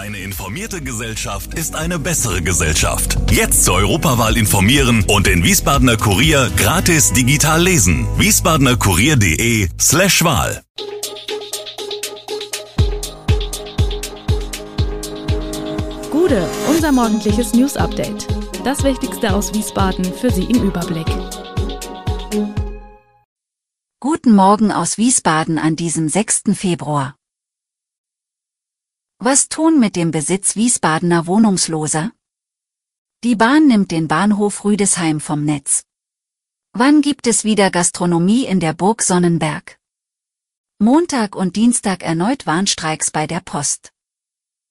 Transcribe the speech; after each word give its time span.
Eine 0.00 0.16
informierte 0.16 0.80
Gesellschaft 0.80 1.52
ist 1.52 1.76
eine 1.76 1.98
bessere 1.98 2.40
Gesellschaft. 2.40 3.18
Jetzt 3.30 3.64
zur 3.66 3.74
Europawahl 3.74 4.38
informieren 4.38 5.04
und 5.06 5.26
den 5.26 5.44
Wiesbadener 5.44 5.98
Kurier 5.98 6.50
gratis 6.56 7.12
digital 7.12 7.62
lesen. 7.62 8.08
wiesbadenerkurier.de 8.16 9.68
slash 9.78 10.24
Wahl. 10.24 10.62
Gude, 16.10 16.48
unser 16.70 16.92
morgendliches 16.92 17.52
News 17.52 17.76
Update. 17.76 18.26
Das 18.64 18.82
Wichtigste 18.82 19.34
aus 19.34 19.52
Wiesbaden 19.52 20.06
für 20.06 20.30
Sie 20.30 20.44
im 20.44 20.62
Überblick. 20.62 21.08
Guten 24.00 24.34
Morgen 24.34 24.72
aus 24.72 24.96
Wiesbaden 24.96 25.58
an 25.58 25.76
diesem 25.76 26.08
6. 26.08 26.54
Februar. 26.54 27.19
Was 29.22 29.50
tun 29.50 29.78
mit 29.78 29.96
dem 29.96 30.12
Besitz 30.12 30.56
Wiesbadener 30.56 31.26
Wohnungsloser? 31.26 32.12
Die 33.22 33.36
Bahn 33.36 33.66
nimmt 33.66 33.90
den 33.90 34.08
Bahnhof 34.08 34.64
Rüdesheim 34.64 35.20
vom 35.20 35.44
Netz. 35.44 35.82
Wann 36.72 37.02
gibt 37.02 37.26
es 37.26 37.44
wieder 37.44 37.70
Gastronomie 37.70 38.46
in 38.46 38.60
der 38.60 38.72
Burg 38.72 39.02
Sonnenberg? 39.02 39.78
Montag 40.78 41.36
und 41.36 41.56
Dienstag 41.56 42.02
erneut 42.02 42.46
Warnstreiks 42.46 43.10
bei 43.10 43.26
der 43.26 43.40
Post. 43.40 43.92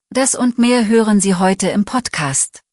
Das 0.09 0.33
und 0.33 0.57
mehr 0.57 0.87
hören 0.87 1.21
Sie 1.21 1.35
heute 1.35 1.69
im 1.69 1.85
Podcast. 1.85 2.63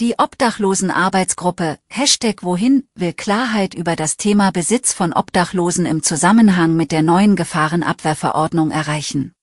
Die 0.00 0.18
Obdachlosenarbeitsgruppe 0.18 1.78
Hashtag 1.88 2.42
Wohin 2.42 2.88
will 2.96 3.12
Klarheit 3.12 3.74
über 3.74 3.94
das 3.94 4.16
Thema 4.16 4.50
Besitz 4.50 4.92
von 4.92 5.12
Obdachlosen 5.12 5.86
im 5.86 6.02
Zusammenhang 6.02 6.74
mit 6.74 6.90
der 6.90 7.02
neuen 7.02 7.36
Gefahrenabwehrverordnung 7.36 8.72
erreichen. 8.72 9.34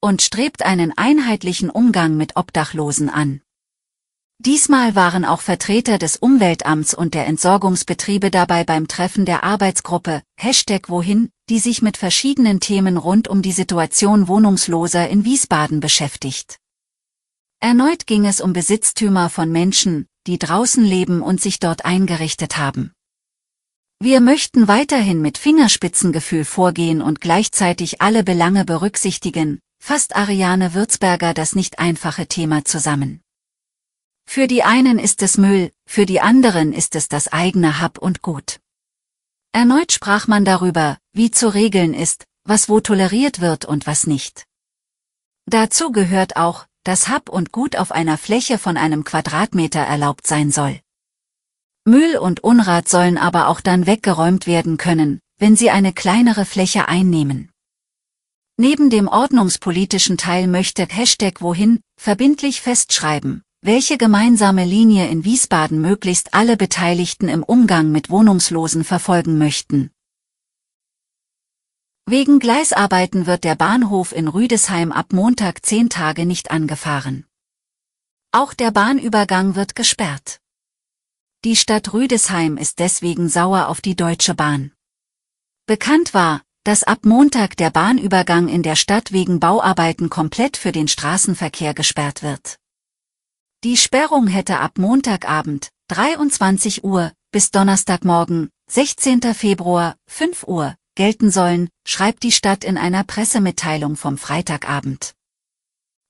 Und 0.00 0.22
strebt 0.22 0.64
einen 0.64 0.96
einheitlichen 0.96 1.70
Umgang 1.70 2.16
mit 2.16 2.36
Obdachlosen 2.36 3.10
an. 3.10 3.40
Diesmal 4.38 4.94
waren 4.94 5.24
auch 5.24 5.40
Vertreter 5.40 5.98
des 5.98 6.16
Umweltamts 6.16 6.94
und 6.94 7.14
der 7.14 7.26
Entsorgungsbetriebe 7.26 8.30
dabei 8.30 8.62
beim 8.62 8.86
Treffen 8.86 9.24
der 9.24 9.42
Arbeitsgruppe 9.42 10.22
Hashtag 10.36 10.88
Wohin, 10.88 11.30
die 11.48 11.58
sich 11.58 11.82
mit 11.82 11.96
verschiedenen 11.96 12.60
Themen 12.60 12.96
rund 12.96 13.26
um 13.26 13.42
die 13.42 13.50
Situation 13.50 14.28
Wohnungsloser 14.28 15.08
in 15.08 15.24
Wiesbaden 15.24 15.80
beschäftigt. 15.80 16.60
Erneut 17.60 18.06
ging 18.06 18.24
es 18.24 18.40
um 18.40 18.52
Besitztümer 18.52 19.30
von 19.30 19.50
Menschen, 19.50 20.06
die 20.28 20.38
draußen 20.38 20.84
leben 20.84 21.22
und 21.22 21.40
sich 21.40 21.58
dort 21.58 21.84
eingerichtet 21.84 22.56
haben. 22.56 22.92
Wir 24.00 24.20
möchten 24.20 24.68
weiterhin 24.68 25.20
mit 25.20 25.38
Fingerspitzengefühl 25.38 26.44
vorgehen 26.44 27.02
und 27.02 27.20
gleichzeitig 27.20 28.00
alle 28.00 28.22
Belange 28.22 28.64
berücksichtigen, 28.64 29.58
fasst 29.82 30.14
Ariane 30.14 30.72
Würzberger 30.72 31.34
das 31.34 31.56
nicht 31.56 31.80
einfache 31.80 32.28
Thema 32.28 32.64
zusammen. 32.64 33.22
Für 34.24 34.46
die 34.46 34.62
einen 34.62 35.00
ist 35.00 35.20
es 35.22 35.36
Müll, 35.36 35.72
für 35.84 36.06
die 36.06 36.20
anderen 36.20 36.72
ist 36.72 36.94
es 36.94 37.08
das 37.08 37.26
eigene 37.26 37.80
Hab 37.80 37.98
und 37.98 38.22
Gut. 38.22 38.60
Erneut 39.50 39.90
sprach 39.90 40.28
man 40.28 40.44
darüber, 40.44 40.98
wie 41.12 41.32
zu 41.32 41.52
regeln 41.52 41.92
ist, 41.92 42.24
was 42.44 42.68
wo 42.68 42.78
toleriert 42.78 43.40
wird 43.40 43.64
und 43.64 43.88
was 43.88 44.06
nicht. 44.06 44.46
Dazu 45.46 45.90
gehört 45.90 46.36
auch, 46.36 46.67
dass 46.88 47.06
Hab 47.06 47.28
und 47.28 47.52
Gut 47.52 47.76
auf 47.76 47.92
einer 47.92 48.16
Fläche 48.16 48.56
von 48.56 48.78
einem 48.78 49.04
Quadratmeter 49.04 49.80
erlaubt 49.80 50.26
sein 50.26 50.50
soll. 50.50 50.80
Müll 51.84 52.16
und 52.16 52.42
Unrat 52.42 52.88
sollen 52.88 53.18
aber 53.18 53.48
auch 53.48 53.60
dann 53.60 53.86
weggeräumt 53.86 54.46
werden 54.46 54.78
können, 54.78 55.20
wenn 55.36 55.54
sie 55.54 55.68
eine 55.68 55.92
kleinere 55.92 56.46
Fläche 56.46 56.88
einnehmen. 56.88 57.50
Neben 58.56 58.88
dem 58.88 59.06
ordnungspolitischen 59.06 60.16
Teil 60.16 60.46
möchte 60.46 60.86
Hashtag 60.88 61.42
Wohin 61.42 61.80
verbindlich 62.00 62.62
festschreiben, 62.62 63.42
welche 63.60 63.98
gemeinsame 63.98 64.64
Linie 64.64 65.08
in 65.08 65.26
Wiesbaden 65.26 65.82
möglichst 65.82 66.32
alle 66.32 66.56
Beteiligten 66.56 67.28
im 67.28 67.42
Umgang 67.42 67.92
mit 67.92 68.08
Wohnungslosen 68.08 68.82
verfolgen 68.82 69.36
möchten. 69.36 69.90
Wegen 72.10 72.38
Gleisarbeiten 72.38 73.26
wird 73.26 73.44
der 73.44 73.54
Bahnhof 73.54 74.12
in 74.12 74.28
Rüdesheim 74.28 74.92
ab 74.92 75.12
Montag 75.12 75.66
zehn 75.66 75.90
Tage 75.90 76.24
nicht 76.24 76.50
angefahren. 76.50 77.26
Auch 78.32 78.54
der 78.54 78.70
Bahnübergang 78.70 79.56
wird 79.56 79.74
gesperrt. 79.74 80.40
Die 81.44 81.54
Stadt 81.54 81.92
Rüdesheim 81.92 82.56
ist 82.56 82.78
deswegen 82.78 83.28
sauer 83.28 83.68
auf 83.68 83.82
die 83.82 83.94
Deutsche 83.94 84.32
Bahn. 84.32 84.72
Bekannt 85.66 86.14
war, 86.14 86.40
dass 86.64 86.82
ab 86.82 87.00
Montag 87.04 87.58
der 87.58 87.68
Bahnübergang 87.68 88.48
in 88.48 88.62
der 88.62 88.76
Stadt 88.76 89.12
wegen 89.12 89.38
Bauarbeiten 89.38 90.08
komplett 90.08 90.56
für 90.56 90.72
den 90.72 90.88
Straßenverkehr 90.88 91.74
gesperrt 91.74 92.22
wird. 92.22 92.56
Die 93.64 93.76
Sperrung 93.76 94.28
hätte 94.28 94.60
ab 94.60 94.78
Montagabend, 94.78 95.68
23 95.88 96.84
Uhr, 96.84 97.12
bis 97.32 97.50
Donnerstagmorgen, 97.50 98.48
16. 98.70 99.34
Februar, 99.34 99.94
5 100.06 100.44
Uhr, 100.44 100.77
gelten 100.98 101.30
sollen, 101.30 101.68
schreibt 101.86 102.24
die 102.24 102.32
Stadt 102.32 102.64
in 102.64 102.76
einer 102.76 103.04
Pressemitteilung 103.04 103.94
vom 103.94 104.18
Freitagabend. 104.18 105.14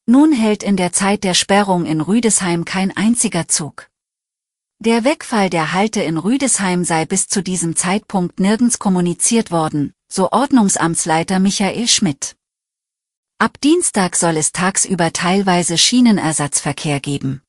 Nun 0.07 0.33
hält 0.33 0.63
in 0.63 0.79
der 0.79 0.95
Zeit 0.95 1.25
der 1.25 1.35
Sperrung 1.35 1.85
in 1.85 2.01
Rüdesheim 2.01 2.65
kein 2.65 2.97
einziger 2.97 3.49
Zug. 3.49 3.91
Der 4.79 5.05
Wegfall 5.05 5.51
der 5.51 5.75
Halte 5.75 6.01
in 6.01 6.17
Rüdesheim 6.17 6.85
sei 6.85 7.05
bis 7.05 7.29
zu 7.29 7.43
diesem 7.43 7.77
Zeitpunkt 7.77 8.41
nirgends 8.41 8.79
kommuniziert 8.79 9.51
worden, 9.51 9.93
so 10.11 10.33
Ordnungsamtsleiter 10.33 11.39
Michael 11.39 11.87
Schmidt. 11.87 12.37
Ab 13.37 13.61
Dienstag 13.61 14.17
soll 14.17 14.39
es 14.39 14.53
tagsüber 14.53 15.13
teilweise 15.13 15.77
Schienenersatzverkehr 15.77 17.01
geben. 17.01 17.43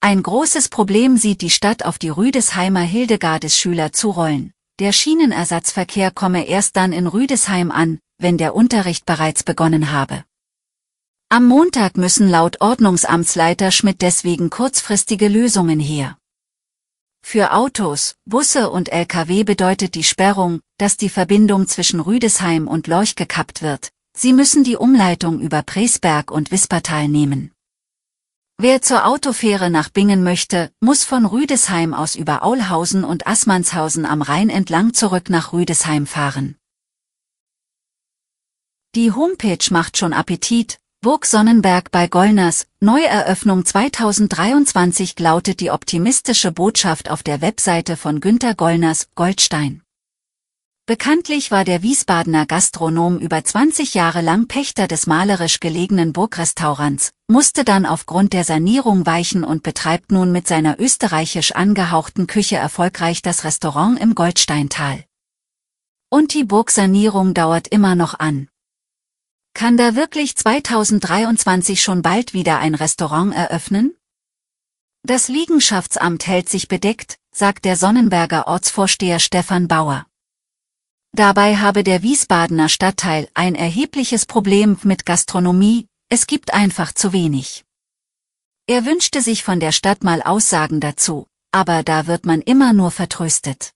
Ein 0.00 0.24
großes 0.24 0.70
Problem 0.70 1.16
sieht 1.18 1.40
die 1.40 1.50
Stadt 1.50 1.84
auf 1.84 2.00
die 2.00 2.08
Rüdesheimer 2.08 2.80
Hildegardes-Schüler 2.80 3.92
zurollen. 3.92 4.52
Der 4.82 4.90
Schienenersatzverkehr 4.90 6.10
komme 6.10 6.48
erst 6.48 6.74
dann 6.74 6.92
in 6.92 7.06
Rüdesheim 7.06 7.70
an, 7.70 8.00
wenn 8.18 8.36
der 8.36 8.52
Unterricht 8.56 9.06
bereits 9.06 9.44
begonnen 9.44 9.92
habe. 9.92 10.24
Am 11.28 11.46
Montag 11.46 11.96
müssen 11.96 12.28
laut 12.28 12.60
Ordnungsamtsleiter 12.60 13.70
Schmidt 13.70 14.02
deswegen 14.02 14.50
kurzfristige 14.50 15.28
Lösungen 15.28 15.78
her. 15.78 16.18
Für 17.24 17.52
Autos, 17.52 18.16
Busse 18.24 18.70
und 18.70 18.88
Lkw 18.88 19.44
bedeutet 19.44 19.94
die 19.94 20.02
Sperrung, 20.02 20.58
dass 20.78 20.96
die 20.96 21.10
Verbindung 21.10 21.68
zwischen 21.68 22.00
Rüdesheim 22.00 22.66
und 22.66 22.88
Lorch 22.88 23.14
gekappt 23.14 23.62
wird. 23.62 23.92
Sie 24.18 24.32
müssen 24.32 24.64
die 24.64 24.74
Umleitung 24.74 25.38
über 25.38 25.62
Presberg 25.62 26.32
und 26.32 26.50
Wispertal 26.50 27.06
nehmen. 27.06 27.52
Wer 28.62 28.80
zur 28.80 29.06
Autofähre 29.06 29.70
nach 29.70 29.88
Bingen 29.88 30.22
möchte, 30.22 30.70
muss 30.78 31.02
von 31.02 31.26
Rüdesheim 31.26 31.92
aus 31.92 32.14
über 32.14 32.44
Aulhausen 32.44 33.02
und 33.02 33.26
Assmannshausen 33.26 34.06
am 34.06 34.22
Rhein 34.22 34.50
entlang 34.50 34.94
zurück 34.94 35.30
nach 35.30 35.52
Rüdesheim 35.52 36.06
fahren. 36.06 36.54
Die 38.94 39.10
Homepage 39.10 39.66
macht 39.70 39.98
schon 39.98 40.12
Appetit. 40.12 40.78
Burg 41.00 41.26
Sonnenberg 41.26 41.90
bei 41.90 42.06
Gollners, 42.06 42.68
Neueröffnung 42.78 43.64
2023 43.64 45.18
lautet 45.18 45.58
die 45.58 45.72
optimistische 45.72 46.52
Botschaft 46.52 47.10
auf 47.10 47.24
der 47.24 47.40
Webseite 47.40 47.96
von 47.96 48.20
Günter 48.20 48.54
Gollners, 48.54 49.08
Goldstein. 49.16 49.81
Bekanntlich 50.84 51.52
war 51.52 51.64
der 51.64 51.82
Wiesbadener 51.82 52.44
Gastronom 52.44 53.18
über 53.18 53.44
20 53.44 53.94
Jahre 53.94 54.20
lang 54.20 54.48
Pächter 54.48 54.88
des 54.88 55.06
malerisch 55.06 55.60
gelegenen 55.60 56.12
Burgrestaurants, 56.12 57.12
musste 57.28 57.62
dann 57.64 57.86
aufgrund 57.86 58.32
der 58.32 58.42
Sanierung 58.42 59.06
weichen 59.06 59.44
und 59.44 59.62
betreibt 59.62 60.10
nun 60.10 60.32
mit 60.32 60.48
seiner 60.48 60.80
österreichisch 60.80 61.52
angehauchten 61.52 62.26
Küche 62.26 62.56
erfolgreich 62.56 63.22
das 63.22 63.44
Restaurant 63.44 64.00
im 64.00 64.16
Goldsteintal. 64.16 65.04
Und 66.10 66.34
die 66.34 66.42
Burgsanierung 66.42 67.32
dauert 67.32 67.68
immer 67.68 67.94
noch 67.94 68.18
an. 68.18 68.48
Kann 69.54 69.76
da 69.76 69.94
wirklich 69.94 70.36
2023 70.36 71.80
schon 71.80 72.02
bald 72.02 72.34
wieder 72.34 72.58
ein 72.58 72.74
Restaurant 72.74 73.32
eröffnen? 73.32 73.94
Das 75.04 75.28
Liegenschaftsamt 75.28 76.26
hält 76.26 76.48
sich 76.48 76.66
bedeckt, 76.66 77.18
sagt 77.30 77.66
der 77.66 77.76
Sonnenberger 77.76 78.48
Ortsvorsteher 78.48 79.20
Stefan 79.20 79.68
Bauer. 79.68 80.06
Dabei 81.14 81.56
habe 81.56 81.84
der 81.84 82.02
Wiesbadener 82.02 82.70
Stadtteil 82.70 83.28
ein 83.34 83.54
erhebliches 83.54 84.24
Problem 84.24 84.78
mit 84.82 85.04
Gastronomie, 85.04 85.86
es 86.08 86.26
gibt 86.26 86.54
einfach 86.54 86.94
zu 86.94 87.12
wenig. 87.12 87.64
Er 88.66 88.86
wünschte 88.86 89.20
sich 89.20 89.44
von 89.44 89.60
der 89.60 89.72
Stadt 89.72 90.04
mal 90.04 90.22
Aussagen 90.22 90.80
dazu, 90.80 91.26
aber 91.52 91.82
da 91.82 92.06
wird 92.06 92.24
man 92.24 92.40
immer 92.40 92.72
nur 92.72 92.90
vertröstet. 92.90 93.72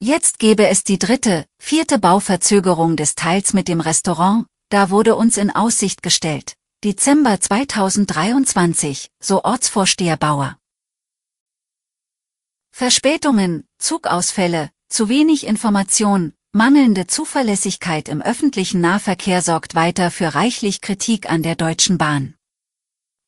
Jetzt 0.00 0.38
gäbe 0.38 0.68
es 0.68 0.84
die 0.84 1.00
dritte, 1.00 1.44
vierte 1.60 1.98
Bauverzögerung 1.98 2.94
des 2.94 3.16
Teils 3.16 3.52
mit 3.52 3.66
dem 3.66 3.80
Restaurant, 3.80 4.46
da 4.68 4.90
wurde 4.90 5.16
uns 5.16 5.38
in 5.38 5.50
Aussicht 5.50 6.04
gestellt, 6.04 6.54
Dezember 6.84 7.40
2023, 7.40 9.10
so 9.20 9.42
Ortsvorsteher 9.42 10.16
Bauer. 10.16 10.56
Verspätungen, 12.70 13.66
Zugausfälle, 13.78 14.70
zu 14.88 15.08
wenig 15.08 15.46
Information, 15.46 16.32
Mangelnde 16.52 17.06
Zuverlässigkeit 17.06 18.08
im 18.08 18.22
öffentlichen 18.22 18.80
Nahverkehr 18.80 19.42
sorgt 19.42 19.74
weiter 19.74 20.10
für 20.10 20.34
reichlich 20.34 20.80
Kritik 20.80 21.30
an 21.30 21.42
der 21.42 21.56
Deutschen 21.56 21.98
Bahn. 21.98 22.34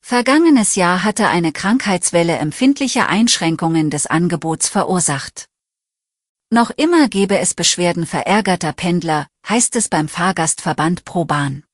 Vergangenes 0.00 0.74
Jahr 0.74 1.04
hatte 1.04 1.28
eine 1.28 1.52
Krankheitswelle 1.52 2.38
empfindliche 2.38 3.08
Einschränkungen 3.08 3.90
des 3.90 4.06
Angebots 4.06 4.68
verursacht. 4.68 5.46
Noch 6.50 6.70
immer 6.70 7.08
gebe 7.08 7.38
es 7.38 7.54
Beschwerden 7.54 8.06
verärgerter 8.06 8.72
Pendler, 8.72 9.28
heißt 9.48 9.76
es 9.76 9.88
beim 9.88 10.08
Fahrgastverband 10.08 11.04
ProBahn. 11.04 11.64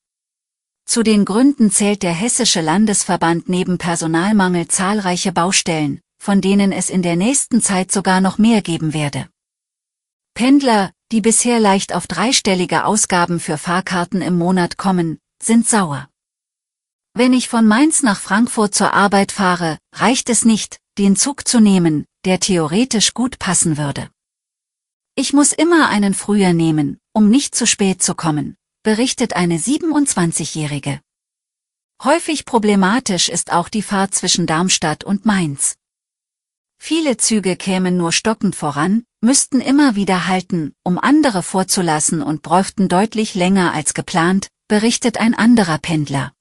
Zu 0.85 1.01
den 1.01 1.25
Gründen 1.25 1.71
zählt 1.71 2.03
der 2.03 2.13
Hessische 2.13 2.61
Landesverband 2.61 3.49
neben 3.49 3.77
Personalmangel 3.77 4.67
zahlreiche 4.67 5.31
Baustellen, 5.31 6.01
von 6.19 6.41
denen 6.41 6.71
es 6.71 6.89
in 6.89 7.01
der 7.01 7.15
nächsten 7.15 7.61
Zeit 7.61 7.91
sogar 7.91 8.21
noch 8.21 8.37
mehr 8.37 8.61
geben 8.61 8.93
werde. 8.93 9.27
Pendler, 10.37 10.91
die 11.11 11.21
bisher 11.21 11.59
leicht 11.59 11.95
auf 11.95 12.05
dreistellige 12.05 12.85
Ausgaben 12.85 13.39
für 13.39 13.57
Fahrkarten 13.57 14.21
im 14.21 14.37
Monat 14.37 14.77
kommen, 14.77 15.17
sind 15.41 15.67
sauer. 15.67 16.11
Wenn 17.15 17.33
ich 17.33 17.49
von 17.49 17.65
Mainz 17.65 18.03
nach 18.03 18.19
Frankfurt 18.19 18.75
zur 18.75 18.93
Arbeit 18.93 19.31
fahre, 19.31 19.79
reicht 19.95 20.29
es 20.29 20.45
nicht, 20.45 20.77
den 20.99 21.15
Zug 21.15 21.47
zu 21.47 21.59
nehmen, 21.59 22.05
der 22.23 22.39
theoretisch 22.39 23.15
gut 23.15 23.39
passen 23.39 23.79
würde. 23.79 24.11
Ich 25.15 25.33
muss 25.33 25.53
immer 25.53 25.89
einen 25.89 26.13
früher 26.13 26.53
nehmen, 26.53 26.99
um 27.13 27.31
nicht 27.31 27.55
zu 27.55 27.65
spät 27.65 28.03
zu 28.03 28.13
kommen, 28.13 28.57
berichtet 28.83 29.33
eine 29.35 29.57
27-Jährige. 29.57 31.01
Häufig 32.03 32.45
problematisch 32.45 33.29
ist 33.29 33.51
auch 33.51 33.69
die 33.69 33.81
Fahrt 33.81 34.13
zwischen 34.13 34.45
Darmstadt 34.45 35.03
und 35.03 35.25
Mainz. 35.25 35.77
Viele 36.77 37.17
Züge 37.17 37.55
kämen 37.55 37.97
nur 37.97 38.11
stockend 38.11 38.55
voran, 38.55 39.06
müssten 39.27 39.59
immer 39.59 39.97
wieder 39.97 40.27
halten, 40.27 40.73
um 40.83 40.97
andere 40.97 41.43
vorzulassen 41.43 42.21
und 42.21 42.43
bräuchten 42.43 42.87
deutlich 42.87 43.35
länger 43.35 43.73
als 43.73 43.93
geplant, 43.93 44.47
berichtet 44.69 45.17
ein 45.17 45.35
anderer 45.35 45.79
Pendler. 45.79 46.31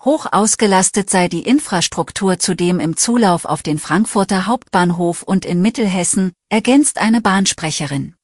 Hoch 0.00 0.24
ausgelastet 0.32 1.10
sei 1.10 1.28
die 1.28 1.42
Infrastruktur 1.42 2.38
zudem 2.38 2.80
im 2.80 2.96
Zulauf 2.96 3.44
auf 3.44 3.62
den 3.62 3.78
Frankfurter 3.78 4.46
Hauptbahnhof 4.46 5.22
und 5.22 5.44
in 5.44 5.60
Mittelhessen, 5.60 6.32
ergänzt 6.48 6.96
eine 6.96 7.20
Bahnsprecherin. 7.20 8.14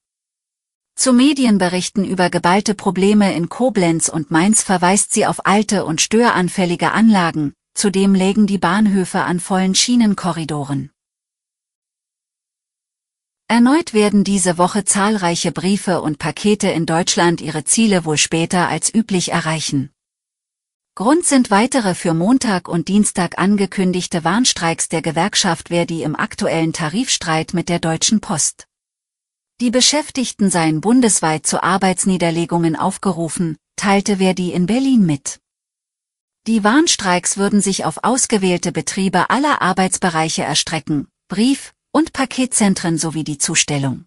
Zu 0.97 1.13
Medienberichten 1.13 2.07
über 2.07 2.31
geballte 2.31 2.75
Probleme 2.75 3.35
in 3.35 3.51
Koblenz 3.51 4.09
und 4.09 4.31
Mainz 4.31 4.63
verweist 4.63 5.13
sie 5.13 5.27
auf 5.27 5.45
alte 5.45 5.85
und 5.85 6.01
störanfällige 6.01 6.93
Anlagen, 6.93 7.53
zudem 7.75 8.15
lägen 8.15 8.47
die 8.47 8.59
Bahnhöfe 8.59 9.21
an 9.25 9.41
vollen 9.41 9.75
Schienenkorridoren. 9.75 10.91
Erneut 13.51 13.95
werden 13.95 14.25
diese 14.25 14.59
Woche 14.59 14.85
zahlreiche 14.85 15.53
Briefe 15.53 16.03
und 16.03 16.19
Pakete 16.19 16.69
in 16.69 16.85
Deutschland 16.85 17.41
ihre 17.41 17.65
Ziele 17.65 18.05
wohl 18.05 18.19
später 18.19 18.69
als 18.69 18.93
üblich 18.95 19.33
erreichen. 19.33 19.91
Grund 20.95 21.25
sind 21.25 21.51
weitere 21.51 21.95
für 21.95 22.13
Montag 22.13 22.69
und 22.69 22.89
Dienstag 22.89 23.39
angekündigte 23.39 24.23
Warnstreiks 24.23 24.91
der 24.91 25.01
Gewerkschaft 25.01 25.69
Verdi 25.69 26.03
im 26.03 26.15
aktuellen 26.15 26.75
Tarifstreit 26.75 27.55
mit 27.55 27.71
der 27.71 27.79
Deutschen 27.79 28.21
Post. 28.21 28.67
Die 29.63 29.71
Beschäftigten 29.71 30.51
seien 30.51 30.83
bundesweit 30.83 31.47
zu 31.47 31.63
Arbeitsniederlegungen 31.63 32.77
aufgerufen, 32.77 33.57
teilte 33.77 34.19
Verdi 34.19 34.53
in 34.53 34.67
Berlin 34.67 35.07
mit. 35.07 35.41
Die 36.47 36.65
Warnstreiks 36.65 37.39
würden 37.39 37.63
sich 37.63 37.87
auf 37.87 38.05
ausgewählte 38.05 38.73
Betriebe 38.73 39.31
aller 39.31 39.63
Arbeitsbereiche 39.63 40.43
erstrecken, 40.43 41.09
Brief, 41.29 41.73
und 41.99 42.13
Paketzentren 42.13 42.97
sowie 42.97 43.25
die 43.25 43.39
Zustellung. 43.39 44.05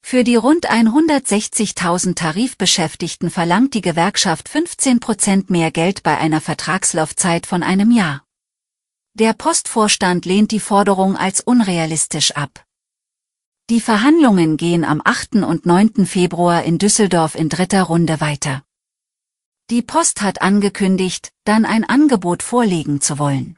Für 0.00 0.24
die 0.24 0.36
rund 0.36 0.70
160.000 0.70 2.14
Tarifbeschäftigten 2.14 3.28
verlangt 3.28 3.74
die 3.74 3.82
Gewerkschaft 3.82 4.48
15 4.48 4.98
Prozent 4.98 5.50
mehr 5.50 5.70
Geld 5.70 6.02
bei 6.02 6.16
einer 6.16 6.40
Vertragslaufzeit 6.40 7.44
von 7.44 7.62
einem 7.62 7.90
Jahr. 7.90 8.24
Der 9.12 9.34
Postvorstand 9.34 10.24
lehnt 10.24 10.50
die 10.50 10.60
Forderung 10.60 11.14
als 11.14 11.42
unrealistisch 11.42 12.30
ab. 12.30 12.64
Die 13.68 13.82
Verhandlungen 13.82 14.56
gehen 14.56 14.82
am 14.82 15.02
8. 15.04 15.42
und 15.44 15.66
9. 15.66 16.06
Februar 16.06 16.64
in 16.64 16.78
Düsseldorf 16.78 17.34
in 17.34 17.50
dritter 17.50 17.82
Runde 17.82 18.22
weiter. 18.22 18.62
Die 19.68 19.82
Post 19.82 20.22
hat 20.22 20.40
angekündigt, 20.40 21.32
dann 21.44 21.66
ein 21.66 21.84
Angebot 21.84 22.42
vorlegen 22.42 23.02
zu 23.02 23.18
wollen. 23.18 23.57